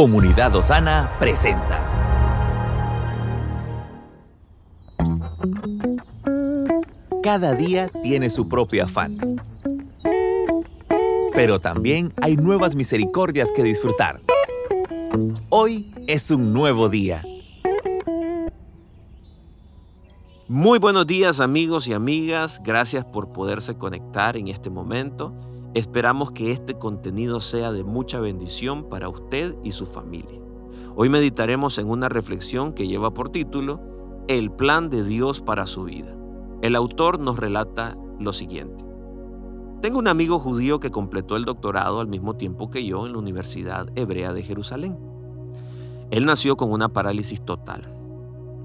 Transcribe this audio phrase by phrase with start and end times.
[0.00, 1.78] Comunidad Osana presenta.
[7.22, 9.18] Cada día tiene su propio afán.
[11.34, 14.22] Pero también hay nuevas misericordias que disfrutar.
[15.50, 17.22] Hoy es un nuevo día.
[20.48, 25.34] Muy buenos días amigos y amigas, gracias por poderse conectar en este momento.
[25.72, 30.40] Esperamos que este contenido sea de mucha bendición para usted y su familia.
[30.96, 33.80] Hoy meditaremos en una reflexión que lleva por título
[34.26, 36.16] El plan de Dios para su vida.
[36.60, 38.84] El autor nos relata lo siguiente.
[39.80, 43.18] Tengo un amigo judío que completó el doctorado al mismo tiempo que yo en la
[43.18, 44.98] Universidad Hebrea de Jerusalén.
[46.10, 47.94] Él nació con una parálisis total,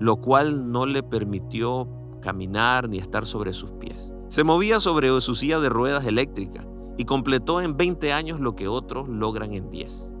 [0.00, 1.86] lo cual no le permitió
[2.22, 4.14] caminar ni estar sobre sus pies.
[4.28, 6.66] Se movía sobre su silla de ruedas eléctrica
[6.96, 10.12] y completó en 20 años lo que otros logran en 10.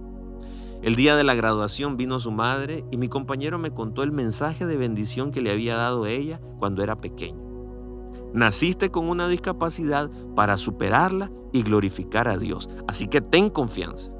[0.82, 4.66] El día de la graduación vino su madre y mi compañero me contó el mensaje
[4.66, 7.42] de bendición que le había dado ella cuando era pequeño.
[8.34, 14.12] Naciste con una discapacidad para superarla y glorificar a Dios, así que ten confianza.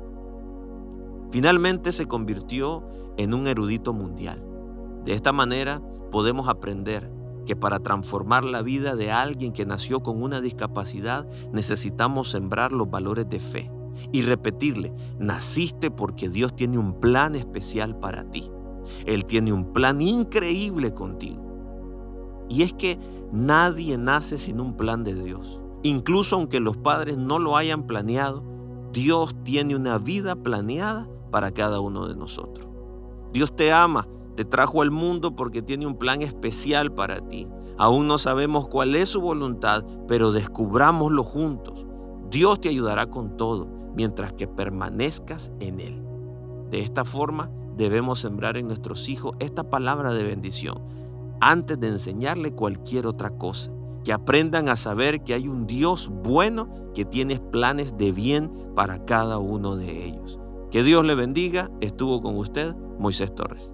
[1.31, 2.84] Finalmente se convirtió
[3.17, 4.43] en un erudito mundial.
[5.05, 7.11] De esta manera podemos aprender
[7.45, 12.91] que para transformar la vida de alguien que nació con una discapacidad necesitamos sembrar los
[12.91, 13.70] valores de fe
[14.12, 18.50] y repetirle, naciste porque Dios tiene un plan especial para ti.
[19.06, 21.42] Él tiene un plan increíble contigo.
[22.48, 22.98] Y es que
[23.33, 25.61] nadie nace sin un plan de Dios.
[25.83, 28.42] Incluso aunque los padres no lo hayan planeado,
[28.92, 32.69] Dios tiene una vida planeada para cada uno de nosotros.
[33.33, 37.47] Dios te ama te trajo al mundo porque tiene un plan especial para ti.
[37.77, 41.87] Aún no sabemos cuál es su voluntad, pero descubrámoslo juntos.
[42.31, 46.03] Dios te ayudará con todo mientras que permanezcas en Él.
[46.71, 50.83] De esta forma debemos sembrar en nuestros hijos esta palabra de bendición
[51.41, 53.71] antes de enseñarle cualquier otra cosa.
[54.05, 59.05] Que aprendan a saber que hay un Dios bueno que tiene planes de bien para
[59.05, 60.39] cada uno de ellos.
[60.71, 61.71] Que Dios le bendiga.
[61.81, 63.74] Estuvo con usted Moisés Torres.